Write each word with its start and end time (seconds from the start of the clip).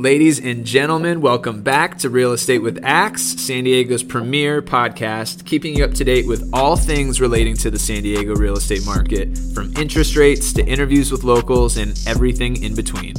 Ladies 0.00 0.40
and 0.40 0.64
gentlemen, 0.64 1.20
welcome 1.20 1.60
back 1.60 1.98
to 1.98 2.08
Real 2.08 2.32
Estate 2.32 2.62
with 2.62 2.80
Axe, 2.82 3.20
San 3.20 3.64
Diego's 3.64 4.02
premier 4.02 4.62
podcast, 4.62 5.44
keeping 5.44 5.76
you 5.76 5.84
up 5.84 5.92
to 5.92 6.04
date 6.04 6.26
with 6.26 6.48
all 6.54 6.74
things 6.74 7.20
relating 7.20 7.54
to 7.58 7.70
the 7.70 7.78
San 7.78 8.02
Diego 8.02 8.34
real 8.34 8.56
estate 8.56 8.86
market, 8.86 9.36
from 9.52 9.76
interest 9.76 10.16
rates 10.16 10.54
to 10.54 10.64
interviews 10.64 11.12
with 11.12 11.22
locals 11.22 11.76
and 11.76 12.00
everything 12.06 12.62
in 12.62 12.74
between. 12.74 13.14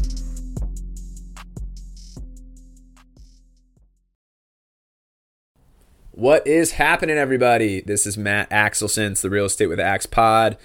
What 6.09 6.47
is 6.47 6.71
happening, 6.71 7.19
everybody? 7.19 7.81
This 7.81 8.07
is 8.07 8.17
Matt 8.17 8.49
Axelson. 8.49 9.11
It's 9.11 9.21
the 9.21 9.29
Real 9.29 9.45
Estate 9.45 9.67
with 9.67 9.79
Axe 9.79 10.07
pod. 10.07 10.57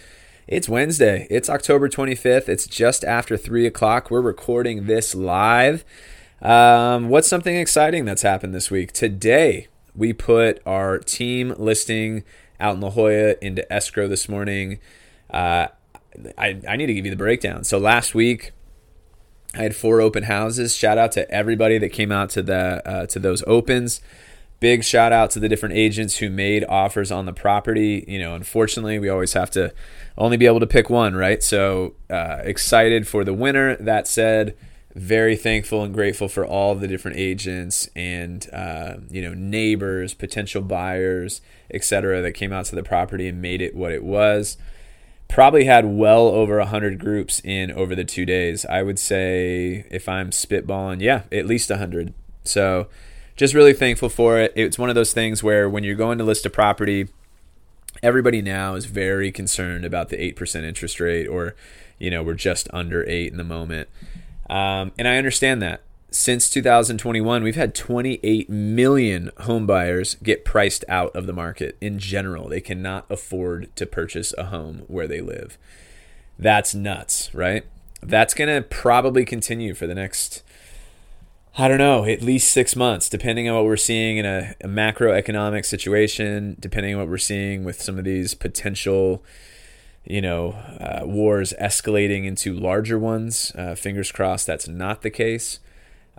It's 0.49 0.69
Wednesday. 0.69 1.27
It's 1.29 1.51
October 1.51 1.89
25th. 1.89 2.49
It's 2.49 2.69
just 2.69 3.03
after 3.03 3.37
3 3.37 3.67
o'clock. 3.67 4.13
We're 4.13 4.21
recording 4.21 4.87
this 4.87 5.13
live. 5.13 5.85
Um, 6.41 7.09
what's 7.09 7.27
something 7.27 7.57
exciting 7.57 8.05
that's 8.05 8.23
happened 8.23 8.55
this 8.55 8.71
week? 8.71 8.93
Today, 8.93 9.67
we 9.93 10.13
put 10.13 10.63
our 10.65 11.01
team 11.01 11.53
listing 11.59 12.23
out 12.61 12.77
in 12.77 12.81
La 12.81 12.91
Jolla 12.91 13.35
into 13.43 13.71
escrow 13.73 14.07
this 14.07 14.29
morning. 14.29 14.79
Uh, 15.31 15.67
I, 16.39 16.61
I 16.69 16.77
need 16.77 16.87
to 16.87 16.95
give 16.95 17.05
you 17.05 17.11
the 17.11 17.17
breakdown. 17.17 17.65
So 17.65 17.79
last 17.79 18.15
week, 18.15 18.53
I 19.53 19.63
had 19.63 19.75
four 19.75 20.01
open 20.01 20.23
houses. 20.23 20.77
Shout 20.77 20.97
out 20.97 21.11
to 21.13 21.29
everybody 21.29 21.77
that 21.79 21.89
came 21.89 22.13
out 22.13 22.31
to 22.31 22.43
the 22.43 22.89
uh, 22.89 23.07
to 23.07 23.19
those 23.19 23.43
opens 23.49 24.01
big 24.61 24.85
shout 24.85 25.13
out 25.13 25.31
to 25.33 25.41
the 25.41 25.49
different 25.49 25.75
agents 25.75 26.19
who 26.19 26.31
made 26.31 26.65
offers 26.65 27.11
on 27.11 27.27
the 27.27 27.33
property. 27.33 28.05
You 28.09 28.19
know, 28.19 28.35
unfortunately, 28.35 28.99
we 28.99 29.09
always 29.09 29.33
have 29.35 29.51
to 29.53 29.73
only 30.17 30.37
be 30.37 30.47
able 30.47 30.61
to 30.61 30.67
pick 30.67 30.89
one, 30.89 31.15
right? 31.15 31.43
So 31.43 31.95
uh, 32.11 32.39
excited 32.43 33.07
for 33.07 33.25
the 33.25 33.35
winner. 33.35 33.77
That 33.77 34.09
said, 34.09 34.57
very 34.95 35.37
thankful 35.37 35.85
and 35.85 35.93
grateful 35.93 36.27
for 36.27 36.45
all 36.45 36.75
the 36.75 36.89
different 36.89 37.19
agents 37.19 37.89
and 37.95 38.49
uh, 38.53 38.97
you 39.11 39.23
know 39.23 39.35
neighbors, 39.35 40.15
potential 40.15 40.63
buyers, 40.63 41.41
etc. 41.71 42.23
that 42.23 42.33
came 42.33 42.53
out 42.53 42.65
to 42.67 42.75
the 42.75 42.83
property 42.83 43.29
and 43.29 43.43
made 43.43 43.61
it 43.61 43.75
what 43.75 43.93
it 43.93 44.03
was. 44.03 44.57
Probably 45.29 45.65
had 45.65 45.85
well 45.85 46.29
over 46.29 46.59
hundred 46.65 46.99
groups 46.99 47.41
in 47.45 47.71
over 47.73 47.95
the 47.95 48.05
two 48.05 48.25
days. 48.25 48.65
I 48.65 48.83
would 48.83 48.99
say, 48.99 49.85
if 49.91 50.09
I'm 50.09 50.31
spitballing, 50.31 51.03
yeah, 51.03 51.25
at 51.31 51.47
least 51.47 51.69
hundred. 51.69 52.15
So 52.45 52.87
just 53.37 53.55
really 53.55 53.75
thankful 53.75 54.09
for 54.09 54.39
it. 54.39 54.53
It's 54.57 54.79
one 54.79 54.89
of 54.89 54.95
those 54.95 55.13
things 55.13 55.43
where 55.43 55.69
when 55.69 55.85
you're 55.85 55.95
going 55.95 56.19
to 56.19 56.25
list 56.25 56.47
a 56.47 56.51
property, 56.51 57.09
everybody 58.03 58.43
now 58.43 58.75
is 58.75 58.87
very 58.87 59.31
concerned 59.31 59.85
about 59.85 60.09
the 60.09 60.17
8% 60.17 60.65
interest 60.65 60.99
rate, 61.01 61.27
or, 61.27 61.55
you 61.99 62.11
know, 62.11 62.23
we're 62.23 62.35
just 62.35 62.69
under 62.73 63.09
8 63.09 63.31
in 63.31 63.37
the 63.37 63.45
moment. 63.45 63.89
Um, 64.49 64.93
and 64.99 65.07
I 65.07 65.19
understand 65.19 65.61
that. 65.63 65.83
Since 66.11 66.49
2021, 66.51 67.43
we've 67.43 67.57
had 67.57 67.75
28 67.75 68.49
million 68.49 69.31
home 69.41 69.67
buyers 69.67 70.15
get 70.23 70.45
priced 70.45 70.85
out 70.89 71.15
of 71.15 71.27
the 71.27 71.33
market 71.33 71.77
in 71.81 71.99
general. 71.99 72.49
They 72.49 72.61
cannot 72.61 73.05
afford 73.11 73.75
to 73.77 73.85
purchase 73.85 74.33
a 74.39 74.45
home 74.45 74.85
where 74.87 75.07
they 75.07 75.21
live. 75.21 75.59
That's 76.39 76.75
nuts, 76.75 77.35
right? 77.35 77.65
That's 78.03 78.35
going 78.35 78.49
to 78.49 78.67
probably 78.67 79.25
continue 79.25 79.75
for 79.75 79.87
the 79.87 79.95
next 79.95 80.43
I 81.59 81.69
don't 81.69 81.79
know, 81.79 82.05
at 82.05 82.21
least 82.21 82.51
six 82.51 82.77
months, 82.77 83.09
depending 83.09 83.49
on 83.49 83.55
what 83.55 83.65
we're 83.65 83.79
seeing 83.79 84.19
in 84.19 84.27
a, 84.27 84.55
a, 84.61 84.69
macroeconomic 84.69 85.65
situation, 85.65 86.55
depending 86.61 86.93
on 86.93 87.01
what 87.01 87.09
we're 87.09 87.17
seeing 87.17 87.65
with 87.65 87.81
some 87.81 87.99
of 87.99 88.05
these 88.05 88.35
potential, 88.35 89.25
you 90.05 90.21
know, 90.21 90.51
uh, 90.51 91.07
wars 91.07 91.55
escalating 91.59 92.27
into 92.27 92.53
larger 92.53 92.99
ones. 92.99 93.53
Uh, 93.55 93.75
fingers 93.75 94.13
crossed 94.13 94.47
that's 94.47 94.69
not 94.69 95.01
the 95.01 95.09
case. 95.09 95.59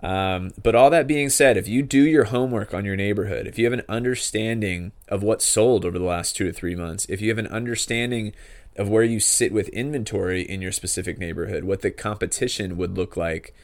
Um, 0.00 0.50
but 0.60 0.74
all 0.74 0.90
that 0.90 1.06
being 1.06 1.28
said, 1.28 1.56
if 1.56 1.68
you 1.68 1.84
do 1.84 2.02
your 2.02 2.24
homework 2.24 2.74
on 2.74 2.84
your 2.84 2.96
neighborhood, 2.96 3.46
if 3.46 3.60
you 3.60 3.64
have 3.64 3.72
an 3.72 3.84
understanding 3.88 4.90
of 5.06 5.22
what's 5.22 5.44
sold 5.44 5.84
over 5.84 6.00
the 6.00 6.04
last 6.04 6.34
two 6.34 6.46
to 6.46 6.52
three 6.52 6.74
months, 6.74 7.06
if 7.08 7.20
you 7.20 7.28
have 7.28 7.38
an 7.38 7.46
understanding 7.46 8.32
of 8.74 8.88
where 8.88 9.04
you 9.04 9.20
sit 9.20 9.52
with 9.52 9.68
inventory 9.68 10.42
in 10.42 10.60
your 10.60 10.72
specific 10.72 11.16
neighborhood, 11.16 11.62
what 11.62 11.82
the 11.82 11.92
competition 11.92 12.76
would 12.76 12.96
look 12.96 13.16
like 13.16 13.54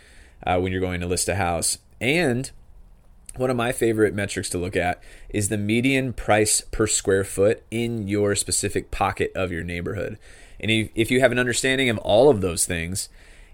uh, 0.44 0.58
when 0.58 0.72
you're 0.72 0.80
going 0.80 1.00
to 1.00 1.06
list 1.06 1.28
a 1.28 1.36
house. 1.36 1.78
And 2.00 2.50
one 3.36 3.50
of 3.50 3.56
my 3.56 3.72
favorite 3.72 4.14
metrics 4.14 4.48
to 4.50 4.58
look 4.58 4.76
at 4.76 5.02
is 5.28 5.48
the 5.48 5.58
median 5.58 6.12
price 6.12 6.60
per 6.60 6.86
square 6.86 7.24
foot 7.24 7.64
in 7.70 8.06
your 8.06 8.34
specific 8.34 8.90
pocket 8.90 9.32
of 9.34 9.50
your 9.50 9.64
neighborhood. 9.64 10.18
And 10.60 10.70
if 10.70 11.10
you 11.10 11.20
have 11.20 11.32
an 11.32 11.38
understanding 11.38 11.88
of 11.88 11.98
all 11.98 12.30
of 12.30 12.40
those 12.40 12.64
things, 12.64 13.08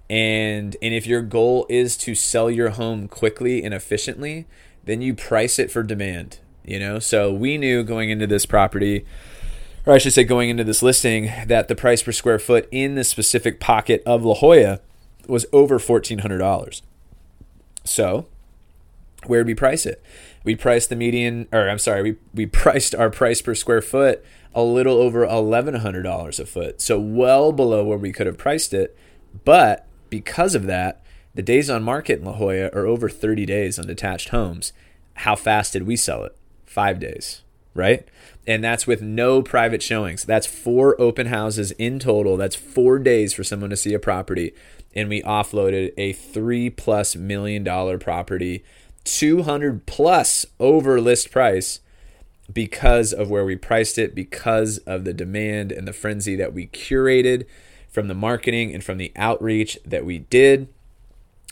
and 0.08 0.76
and 0.82 0.92
if 0.92 1.06
your 1.06 1.22
goal 1.22 1.66
is 1.68 1.96
to 1.98 2.14
sell 2.14 2.50
your 2.50 2.70
home 2.70 3.08
quickly 3.08 3.64
and 3.64 3.72
efficiently, 3.72 4.46
then 4.84 5.00
you 5.00 5.14
price 5.14 5.58
it 5.58 5.70
for 5.70 5.82
demand. 5.82 6.38
You 6.64 6.78
know, 6.78 6.98
so 6.98 7.32
we 7.32 7.56
knew 7.56 7.82
going 7.82 8.10
into 8.10 8.26
this 8.26 8.44
property, 8.44 9.06
or 9.86 9.94
I 9.94 9.98
should 9.98 10.12
say, 10.12 10.24
going 10.24 10.50
into 10.50 10.62
this 10.62 10.82
listing, 10.82 11.30
that 11.46 11.68
the 11.68 11.74
price 11.74 12.02
per 12.02 12.12
square 12.12 12.38
foot 12.38 12.68
in 12.70 12.96
the 12.96 13.04
specific 13.04 13.60
pocket 13.60 14.02
of 14.04 14.24
La 14.24 14.34
Jolla 14.34 14.80
was 15.26 15.46
over 15.52 15.78
$1,400. 15.78 16.82
So, 17.84 18.26
where 19.26 19.40
would 19.40 19.46
we 19.46 19.54
price 19.54 19.86
it? 19.86 20.02
We 20.44 20.56
priced 20.56 20.88
the 20.88 20.96
median, 20.96 21.48
or 21.52 21.68
I'm 21.68 21.78
sorry, 21.78 22.02
we, 22.02 22.16
we 22.34 22.46
priced 22.62 22.94
our 22.94 23.10
price 23.10 23.42
per 23.42 23.54
square 23.54 23.82
foot 23.82 24.24
a 24.52 24.62
little 24.62 24.96
over 24.96 25.24
$1,100 25.24 26.40
a 26.40 26.46
foot. 26.46 26.80
So, 26.80 26.98
well 26.98 27.52
below 27.52 27.84
where 27.84 27.98
we 27.98 28.12
could 28.12 28.26
have 28.26 28.38
priced 28.38 28.74
it. 28.74 28.96
But 29.44 29.86
because 30.08 30.54
of 30.54 30.66
that, 30.66 31.02
the 31.34 31.42
days 31.42 31.70
on 31.70 31.82
market 31.82 32.18
in 32.18 32.24
La 32.24 32.32
Jolla 32.32 32.68
are 32.68 32.86
over 32.86 33.08
30 33.08 33.46
days 33.46 33.78
on 33.78 33.86
detached 33.86 34.30
homes. 34.30 34.72
How 35.14 35.36
fast 35.36 35.72
did 35.72 35.86
we 35.86 35.96
sell 35.96 36.24
it? 36.24 36.36
Five 36.66 36.98
days, 36.98 37.42
right? 37.74 38.06
And 38.46 38.64
that's 38.64 38.86
with 38.86 39.00
no 39.00 39.42
private 39.42 39.82
showings. 39.82 40.24
That's 40.24 40.46
four 40.46 41.00
open 41.00 41.28
houses 41.28 41.70
in 41.72 41.98
total. 41.98 42.36
That's 42.36 42.56
four 42.56 42.98
days 42.98 43.32
for 43.32 43.44
someone 43.44 43.70
to 43.70 43.76
see 43.76 43.94
a 43.94 43.98
property 43.98 44.52
and 44.94 45.08
we 45.08 45.22
offloaded 45.22 45.92
a 45.96 46.12
three 46.12 46.70
plus 46.70 47.16
million 47.16 47.64
dollar 47.64 47.98
property, 47.98 48.64
200 49.04 49.86
plus 49.86 50.46
over 50.58 51.00
list 51.00 51.30
price 51.30 51.80
because 52.52 53.12
of 53.12 53.30
where 53.30 53.44
we 53.44 53.56
priced 53.56 53.98
it, 53.98 54.14
because 54.14 54.78
of 54.78 55.04
the 55.04 55.12
demand 55.12 55.72
and 55.72 55.86
the 55.86 55.92
frenzy 55.92 56.36
that 56.36 56.52
we 56.52 56.66
curated 56.66 57.46
from 57.88 58.08
the 58.08 58.14
marketing 58.14 58.74
and 58.74 58.84
from 58.84 58.98
the 58.98 59.12
outreach 59.16 59.78
that 59.84 60.04
we 60.04 60.18
did. 60.18 60.68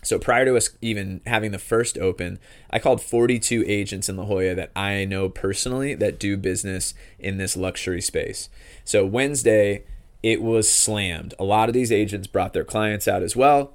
So 0.03 0.19
prior 0.19 0.44
to 0.44 0.56
us 0.56 0.70
even 0.81 1.20
having 1.26 1.50
the 1.50 1.59
first 1.59 1.99
open, 1.99 2.38
I 2.70 2.78
called 2.78 3.03
42 3.03 3.65
agents 3.66 4.09
in 4.09 4.16
La 4.16 4.25
Jolla 4.25 4.55
that 4.55 4.70
I 4.76 5.05
know 5.05 5.28
personally 5.28 5.94
that 5.94 6.20
do 6.20 6.37
business 6.37 6.94
in 7.19 7.37
this 7.37 7.56
luxury 7.56 8.00
space. 8.00 8.49
So 8.84 9.05
Wednesday, 9.05 9.84
it 10.30 10.42
was 10.42 10.70
slammed. 10.70 11.34
A 11.38 11.44
lot 11.44 11.68
of 11.68 11.72
these 11.72 11.90
agents 11.90 12.26
brought 12.26 12.52
their 12.52 12.64
clients 12.64 13.08
out 13.08 13.22
as 13.22 13.34
well. 13.34 13.72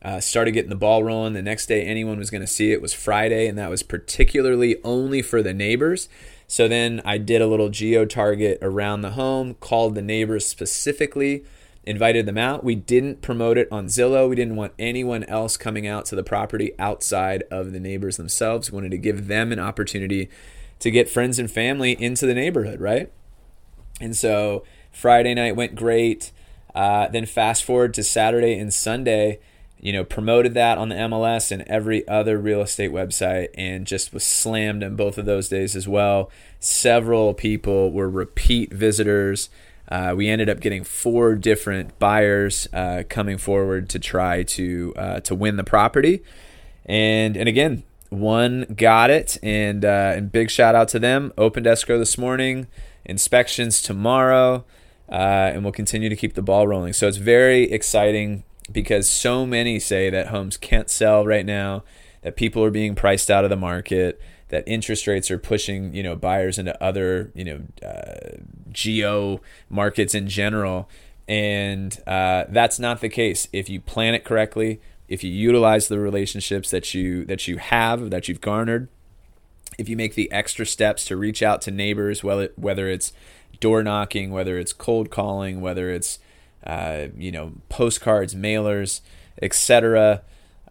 Uh, 0.00 0.20
started 0.20 0.52
getting 0.52 0.70
the 0.70 0.76
ball 0.76 1.04
rolling. 1.04 1.32
The 1.32 1.42
next 1.42 1.66
day, 1.66 1.82
anyone 1.84 2.18
was 2.18 2.30
going 2.30 2.40
to 2.40 2.46
see 2.46 2.72
it 2.72 2.82
was 2.82 2.92
Friday, 2.92 3.46
and 3.46 3.56
that 3.58 3.70
was 3.70 3.82
particularly 3.82 4.76
only 4.82 5.22
for 5.22 5.42
the 5.42 5.54
neighbors. 5.54 6.08
So 6.48 6.66
then 6.66 7.00
I 7.04 7.18
did 7.18 7.40
a 7.40 7.46
little 7.46 7.68
geo 7.68 8.04
target 8.04 8.58
around 8.62 9.02
the 9.02 9.12
home, 9.12 9.54
called 9.54 9.94
the 9.94 10.02
neighbors 10.02 10.44
specifically, 10.44 11.44
invited 11.84 12.26
them 12.26 12.38
out. 12.38 12.64
We 12.64 12.74
didn't 12.74 13.22
promote 13.22 13.58
it 13.58 13.68
on 13.70 13.86
Zillow. 13.86 14.28
We 14.28 14.36
didn't 14.36 14.56
want 14.56 14.72
anyone 14.78 15.24
else 15.24 15.56
coming 15.56 15.86
out 15.86 16.04
to 16.06 16.16
the 16.16 16.24
property 16.24 16.72
outside 16.78 17.44
of 17.50 17.72
the 17.72 17.80
neighbors 17.80 18.16
themselves. 18.16 18.70
We 18.70 18.76
wanted 18.76 18.90
to 18.90 18.98
give 18.98 19.28
them 19.28 19.52
an 19.52 19.58
opportunity 19.58 20.28
to 20.80 20.90
get 20.90 21.08
friends 21.08 21.38
and 21.38 21.50
family 21.50 21.92
into 21.92 22.26
the 22.26 22.34
neighborhood, 22.34 22.80
right? 22.80 23.12
And 24.00 24.16
so 24.16 24.64
Friday 24.92 25.34
night 25.34 25.56
went 25.56 25.74
great. 25.74 26.30
Uh, 26.74 27.08
then 27.08 27.26
fast 27.26 27.64
forward 27.64 27.92
to 27.94 28.02
Saturday 28.02 28.58
and 28.58 28.72
Sunday, 28.72 29.40
you 29.78 29.92
know, 29.92 30.04
promoted 30.04 30.54
that 30.54 30.78
on 30.78 30.88
the 30.88 30.94
MLS 30.94 31.50
and 31.50 31.62
every 31.62 32.06
other 32.08 32.38
real 32.38 32.60
estate 32.60 32.92
website 32.92 33.48
and 33.54 33.86
just 33.86 34.12
was 34.12 34.24
slammed 34.24 34.82
in 34.82 34.96
both 34.96 35.18
of 35.18 35.26
those 35.26 35.48
days 35.48 35.74
as 35.76 35.88
well. 35.88 36.30
Several 36.60 37.34
people 37.34 37.90
were 37.90 38.08
repeat 38.08 38.72
visitors. 38.72 39.50
Uh, 39.88 40.14
we 40.16 40.28
ended 40.28 40.48
up 40.48 40.60
getting 40.60 40.84
four 40.84 41.34
different 41.34 41.98
buyers 41.98 42.68
uh, 42.72 43.02
coming 43.08 43.36
forward 43.36 43.90
to 43.90 43.98
try 43.98 44.42
to 44.42 44.94
uh, 44.96 45.20
to 45.20 45.34
win 45.34 45.56
the 45.56 45.64
property, 45.64 46.22
and 46.86 47.36
and 47.36 47.48
again, 47.48 47.82
one 48.08 48.64
got 48.74 49.10
it, 49.10 49.36
and 49.42 49.84
uh, 49.84 50.14
and 50.16 50.32
big 50.32 50.48
shout 50.48 50.74
out 50.74 50.88
to 50.88 50.98
them. 50.98 51.32
Opened 51.36 51.66
escrow 51.66 51.98
this 51.98 52.16
morning, 52.16 52.68
inspections 53.04 53.82
tomorrow 53.82 54.64
uh, 55.12 55.52
and 55.52 55.62
we'll 55.62 55.72
continue 55.72 56.08
to 56.08 56.16
keep 56.16 56.32
the 56.32 56.42
ball 56.42 56.66
rolling. 56.66 56.94
So 56.94 57.06
it's 57.06 57.18
very 57.18 57.70
exciting 57.70 58.44
because 58.72 59.08
so 59.10 59.44
many 59.44 59.78
say 59.78 60.08
that 60.08 60.28
homes 60.28 60.56
can't 60.56 60.88
sell 60.88 61.26
right 61.26 61.44
now, 61.44 61.84
that 62.22 62.34
people 62.34 62.64
are 62.64 62.70
being 62.70 62.94
priced 62.94 63.30
out 63.30 63.44
of 63.44 63.50
the 63.50 63.56
market, 63.56 64.20
that 64.48 64.64
interest 64.66 65.06
rates 65.06 65.30
are 65.30 65.38
pushing 65.38 65.94
you 65.94 66.02
know 66.02 66.16
buyers 66.16 66.58
into 66.58 66.82
other 66.82 67.30
you 67.34 67.44
know 67.44 67.60
uh, 67.86 68.38
geo 68.70 69.40
markets 69.68 70.14
in 70.14 70.28
general, 70.28 70.88
and 71.28 72.00
uh, 72.06 72.44
that's 72.48 72.78
not 72.78 73.02
the 73.02 73.08
case. 73.10 73.48
If 73.52 73.68
you 73.68 73.80
plan 73.80 74.14
it 74.14 74.24
correctly, 74.24 74.80
if 75.08 75.22
you 75.22 75.30
utilize 75.30 75.88
the 75.88 75.98
relationships 75.98 76.70
that 76.70 76.94
you 76.94 77.26
that 77.26 77.46
you 77.46 77.58
have 77.58 78.08
that 78.10 78.28
you've 78.28 78.40
garnered, 78.40 78.88
if 79.78 79.88
you 79.88 79.96
make 79.96 80.14
the 80.14 80.30
extra 80.32 80.64
steps 80.64 81.04
to 81.06 81.16
reach 81.16 81.42
out 81.42 81.60
to 81.62 81.70
neighbors, 81.70 82.24
whether 82.24 82.50
whether 82.56 82.88
it's 82.88 83.12
door 83.62 83.82
knocking, 83.82 84.30
whether 84.30 84.58
it's 84.58 84.74
cold 84.74 85.08
calling, 85.08 85.62
whether 85.62 85.90
it's 85.90 86.18
uh, 86.66 87.06
you 87.16 87.32
know 87.32 87.52
postcards, 87.70 88.34
mailers, 88.34 89.00
etc. 89.40 90.22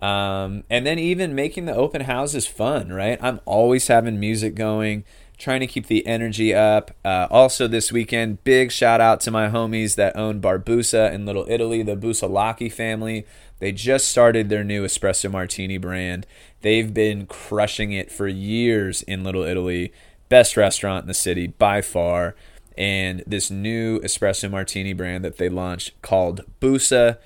Um, 0.01 0.63
and 0.69 0.85
then 0.85 0.99
even 0.99 1.33
making 1.33 1.65
the 1.65 1.75
open 1.75 2.01
houses 2.01 2.47
fun, 2.47 2.91
right? 2.91 3.19
I'm 3.21 3.39
always 3.45 3.87
having 3.87 4.19
music 4.19 4.55
going, 4.55 5.03
trying 5.37 5.59
to 5.59 5.67
keep 5.67 5.87
the 5.87 6.05
energy 6.07 6.53
up. 6.55 6.91
Uh, 7.05 7.27
also, 7.29 7.67
this 7.67 7.91
weekend, 7.91 8.43
big 8.43 8.71
shout 8.71 8.99
out 8.99 9.21
to 9.21 9.31
my 9.31 9.47
homies 9.47 9.95
that 9.95 10.15
own 10.15 10.41
Barbusa 10.41 11.11
in 11.11 11.25
Little 11.25 11.45
Italy, 11.47 11.83
the 11.83 11.95
Busalacchi 11.95 12.71
family. 12.71 13.25
They 13.59 13.71
just 13.71 14.07
started 14.07 14.49
their 14.49 14.63
new 14.63 14.83
espresso 14.83 15.31
martini 15.31 15.77
brand. 15.77 16.25
They've 16.61 16.91
been 16.91 17.27
crushing 17.27 17.91
it 17.91 18.11
for 18.11 18.27
years 18.27 19.03
in 19.03 19.23
Little 19.23 19.43
Italy. 19.43 19.93
Best 20.29 20.57
restaurant 20.57 21.03
in 21.03 21.07
the 21.07 21.13
city 21.13 21.45
by 21.45 21.81
far. 21.81 22.35
And 22.77 23.23
this 23.27 23.51
new 23.51 23.99
espresso 23.99 24.49
martini 24.49 24.93
brand 24.93 25.23
that 25.25 25.37
they 25.37 25.49
launched 25.49 26.01
called 26.01 26.41
Busa 26.59 27.17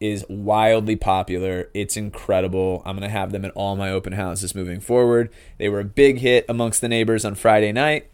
is 0.00 0.24
wildly 0.28 0.96
popular. 0.96 1.70
It's 1.74 1.96
incredible. 1.96 2.82
I'm 2.84 2.96
going 2.96 3.08
to 3.08 3.12
have 3.12 3.30
them 3.32 3.44
at 3.44 3.52
all 3.52 3.76
my 3.76 3.90
open 3.90 4.14
houses 4.14 4.54
moving 4.54 4.80
forward. 4.80 5.30
They 5.58 5.68
were 5.68 5.80
a 5.80 5.84
big 5.84 6.18
hit 6.18 6.44
amongst 6.48 6.80
the 6.80 6.88
neighbors 6.88 7.24
on 7.24 7.34
Friday 7.34 7.72
night. 7.72 8.08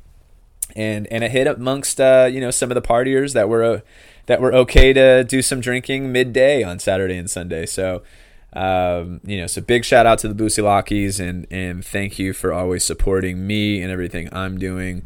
And 0.77 1.07
and 1.07 1.25
a 1.25 1.31
hit 1.31 1.47
amongst 1.47 1.99
uh, 1.99 2.29
you 2.31 2.43
know 2.43 2.51
some 2.51 2.71
of 2.71 2.75
the 2.75 2.83
partiers 2.83 3.33
that 3.33 3.49
were 3.49 3.65
uh, 3.65 3.81
that 4.27 4.39
were 4.39 4.53
okay 4.53 4.93
to 4.93 5.25
do 5.25 5.41
some 5.41 5.63
drinking 5.63 6.13
midday 6.13 6.63
on 6.63 6.79
Saturday 6.79 7.17
and 7.17 7.31
Sunday. 7.31 7.65
So 7.65 8.03
um, 8.53 9.21
you 9.25 9.39
know, 9.39 9.47
so 9.47 9.61
big 9.61 9.85
shout 9.85 10.07
out 10.07 10.19
to 10.21 10.29
the 10.29 10.35
Busalacchis 10.35 11.21
and 11.21 11.47
and 11.51 11.85
thank 11.85 12.19
you 12.19 12.33
for 12.33 12.53
always 12.53 12.83
supporting 12.85 13.47
me 13.47 13.83
and 13.83 13.91
everything 13.91 14.29
I'm 14.33 14.59
doing. 14.59 15.03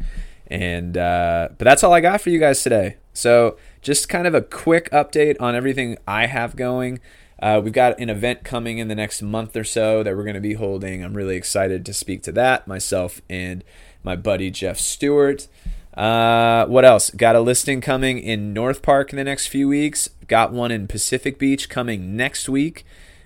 And 0.53 0.95
uh, 0.99 1.49
but 1.57 1.65
that's 1.65 1.83
all 1.83 1.93
I 1.93 1.99
got 1.99 2.21
for 2.21 2.29
you 2.29 2.39
guys 2.39 2.61
today. 2.61 2.97
So 3.11 3.57
just 3.81 4.07
kind 4.07 4.27
of 4.27 4.35
a 4.35 4.41
quick 4.41 4.87
update 4.91 5.35
on 5.39 5.55
everything 5.55 5.97
I 6.07 6.27
have 6.27 6.55
going. 6.55 6.99
Uh, 7.41 7.59
we've 7.61 7.73
got 7.73 7.99
an 7.99 8.07
event 8.07 8.43
coming 8.43 8.77
in 8.77 8.87
the 8.87 8.93
next 8.93 9.23
month 9.23 9.57
or 9.57 9.63
so 9.63 10.03
that 10.03 10.15
we're 10.15 10.23
going 10.23 10.35
to 10.35 10.39
be 10.39 10.53
holding. 10.53 11.03
I'm 11.03 11.15
really 11.15 11.35
excited 11.35 11.83
to 11.87 11.93
speak 11.93 12.21
to 12.23 12.31
that, 12.33 12.67
myself 12.67 13.19
and 13.27 13.63
my 14.03 14.15
buddy 14.15 14.51
Jeff 14.51 14.77
Stewart. 14.77 15.47
Uh, 15.95 16.67
what 16.67 16.85
else? 16.85 17.09
Got 17.09 17.35
a 17.35 17.41
listing 17.41 17.81
coming 17.81 18.19
in 18.19 18.53
North 18.53 18.83
Park 18.83 19.11
in 19.11 19.17
the 19.17 19.23
next 19.23 19.47
few 19.47 19.67
weeks. 19.67 20.07
Got 20.27 20.53
one 20.53 20.69
in 20.69 20.87
Pacific 20.87 21.39
Beach 21.39 21.67
coming 21.67 22.15
next 22.15 22.47
week. 22.47 22.85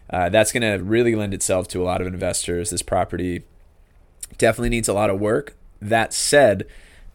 Uh, 0.10 0.30
that's 0.30 0.54
going 0.54 0.64
to 0.64 0.82
really 0.82 1.14
lend 1.14 1.34
itself 1.34 1.68
to 1.68 1.82
a 1.82 1.86
lot 1.86 2.00
of 2.00 2.08
investors. 2.08 2.70
This 2.70 2.82
property 2.82 3.44
definitely 4.38 4.70
needs 4.70 4.88
a 4.88 4.94
lot 4.94 5.10
of 5.10 5.20
work. 5.20 5.58
That 5.82 6.14
said, 6.14 6.66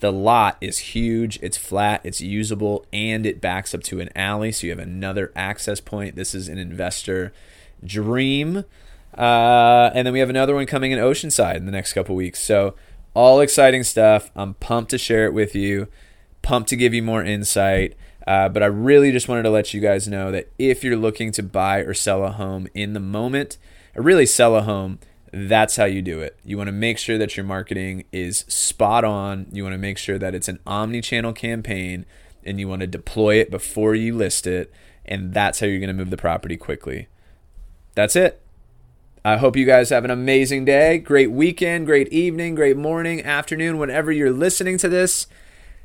the 0.03 0.13
lot 0.13 0.57
is 0.61 0.79
huge, 0.79 1.39
it's 1.43 1.57
flat, 1.57 2.01
it's 2.03 2.21
usable, 2.21 2.85
and 2.93 3.25
it 3.25 3.41
backs 3.41 3.73
up 3.73 3.85
to 3.85 4.01
an 4.01 4.11
alley. 4.17 4.51
So 4.51 4.67
you 4.67 4.73
have 4.73 4.81
another 4.81 5.31
access 5.37 5.81
point. 5.81 6.17
This 6.17 6.35
is 6.35 6.49
an 6.49 6.59
investor 6.59 7.33
dream. 7.85 8.65
Uh, 9.17 9.91
and 9.95 10.05
then 10.05 10.13
we 10.13 10.19
have 10.19 10.29
another 10.29 10.57
one 10.57 10.67
coming 10.67 10.91
in 10.91 10.99
Oceanside 10.99 11.57
in 11.57 11.67
the 11.67 11.73
next 11.73 11.93
couple 11.93 12.17
weeks. 12.17 12.41
So, 12.41 12.75
all 13.15 13.41
exciting 13.41 13.85
stuff. 13.85 14.33
I'm 14.35 14.55
pumped 14.55 14.91
to 14.91 14.99
share 14.99 15.25
it 15.25 15.35
with 15.35 15.55
you, 15.55 15.87
pumped 16.43 16.71
to 16.71 16.77
give 16.77 16.93
you 16.93 17.03
more 17.03 17.23
insight. 17.23 17.95
Uh, 18.27 18.49
but 18.49 18.63
I 18.63 18.67
really 18.67 19.13
just 19.13 19.29
wanted 19.29 19.45
to 19.45 19.51
let 19.51 19.73
you 19.73 19.81
guys 19.81 20.09
know 20.09 20.33
that 20.33 20.51
if 20.59 20.83
you're 20.83 20.97
looking 20.97 21.31
to 21.33 21.45
buy 21.45 21.79
or 21.79 21.95
sell 21.95 22.25
a 22.25 22.33
home 22.33 22.67
in 22.75 22.93
the 22.93 23.01
moment, 23.01 23.57
or 23.95 24.03
really 24.03 24.27
sell 24.27 24.57
a 24.57 24.63
home, 24.63 24.99
that's 25.33 25.77
how 25.77 25.87
you 25.87 26.03
do 26.03 26.21
it. 26.21 26.39
You 26.45 26.59
want 26.59 26.69
to 26.69 26.73
make 26.73 26.99
sure 26.99 27.17
that 27.17 27.37
your 27.37 27.45
marketing 27.45 28.05
is 28.13 28.41
spot 28.49 29.03
on. 29.03 29.47
You 29.51 29.63
want 29.63 29.73
to 29.73 29.79
make 29.79 29.97
sure 29.97 30.19
that 30.19 30.35
it's 30.35 30.49
an 30.49 30.61
omni 30.67 31.01
channel 31.01 31.33
campaign 31.33 32.05
and 32.45 32.61
you 32.61 32.69
want 32.69 32.81
to 32.81 32.87
deploy 32.87 33.37
it 33.37 33.51
before 33.51 33.95
you 33.95 34.15
list 34.15 34.47
it. 34.47 34.71
And 35.07 35.33
that's 35.33 35.61
how 35.61 35.67
you're 35.67 35.81
going 35.81 35.89
to 35.89 35.95
move 35.95 36.11
the 36.11 36.17
property 36.17 36.57
quickly. 36.57 37.09
That's 37.95 38.15
it. 38.15 38.41
I 39.25 39.37
hope 39.37 39.57
you 39.57 39.65
guys 39.65 39.91
have 39.91 40.05
an 40.05 40.11
amazing 40.11 40.65
day, 40.65 40.99
great 40.99 41.31
weekend, 41.31 41.87
great 41.87 42.09
evening, 42.13 42.55
great 42.55 42.77
morning, 42.77 43.23
afternoon, 43.23 43.79
whenever 43.79 44.11
you're 44.11 44.33
listening 44.33 44.79
to 44.79 44.89
this. 44.89 45.29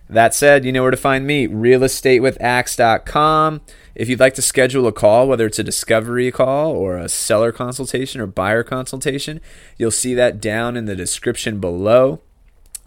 That 0.10 0.34
said, 0.34 0.64
you 0.64 0.72
know 0.72 0.84
where 0.84 0.92
to 0.92 0.98
find 0.98 1.28
me, 1.28 1.48
realestatewithaxe.com. 1.48 3.62
If 3.94 4.08
you'd 4.08 4.20
like 4.20 4.36
to 4.36 4.42
schedule 4.42 4.88
a 4.88 4.92
call, 4.92 5.28
whether 5.28 5.46
it's 5.46 5.60
a 5.60 5.64
discovery 5.64 6.32
call 6.32 6.72
or 6.72 6.98
a 6.98 7.10
seller 7.10 7.52
consultation 7.52 8.22
or 8.22 8.28
buyer 8.28 8.64
consultation, 8.64 9.42
you'll 9.78 9.92
see 9.92 10.14
that 10.14 10.40
down 10.40 10.78
in 10.78 10.86
the 10.86 10.96
description 10.96 11.60
below. 11.60 12.22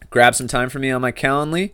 Grab 0.08 0.34
some 0.34 0.48
time 0.48 0.70
for 0.70 0.78
me 0.78 0.90
on 0.90 1.02
my 1.02 1.12
Calendly. 1.12 1.72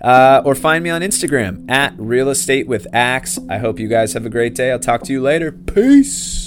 Uh, 0.00 0.40
or 0.46 0.54
find 0.54 0.82
me 0.82 0.88
on 0.88 1.02
Instagram 1.02 1.70
at 1.70 1.92
Real 1.98 2.30
Estate 2.30 2.66
with 2.66 2.86
Axe. 2.92 3.38
I 3.50 3.58
hope 3.58 3.78
you 3.78 3.86
guys 3.86 4.14
have 4.14 4.24
a 4.24 4.30
great 4.30 4.54
day. 4.54 4.72
I'll 4.72 4.78
talk 4.78 5.02
to 5.02 5.12
you 5.12 5.20
later. 5.20 5.52
Peace. 5.52 6.39